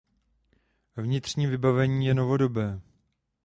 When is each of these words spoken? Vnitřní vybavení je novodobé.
Vnitřní 0.97 1.47
vybavení 1.47 2.05
je 2.05 2.13
novodobé. 2.13 2.81